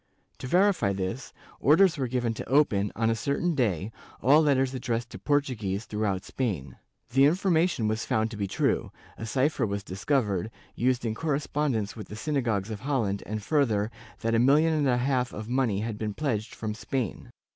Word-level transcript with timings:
To 0.39 0.47
verify 0.47 0.93
this, 0.93 1.31
orders 1.59 1.95
were 1.95 2.07
given 2.07 2.33
to 2.33 2.49
open, 2.49 2.91
on 2.95 3.11
a 3.11 3.15
certain 3.15 3.53
day, 3.53 3.91
all 4.19 4.41
letters 4.41 4.73
addressed 4.73 5.11
to 5.11 5.19
Portuguese 5.19 5.85
throughout 5.85 6.23
Spain, 6.25 6.77
The 7.11 7.25
information 7.25 7.87
was 7.87 8.03
found 8.03 8.31
to 8.31 8.35
be 8.37 8.47
true; 8.47 8.91
a 9.15 9.27
cypher 9.27 9.63
was 9.67 9.83
discovered, 9.83 10.49
used 10.73 11.05
in 11.05 11.13
correspondence 11.13 11.95
with 11.95 12.07
the 12.07 12.15
synagogues 12.15 12.71
of 12.71 12.79
Holland, 12.79 13.21
and 13.27 13.43
further, 13.43 13.91
that 14.21 14.33
a 14.33 14.39
million 14.39 14.73
and 14.73 14.87
a 14.89 14.97
half 14.97 15.33
of 15.33 15.47
money 15.47 15.81
had 15.81 15.99
been 15.99 16.15
pledged 16.15 16.55
from 16.55 16.73
Spain. 16.73 17.29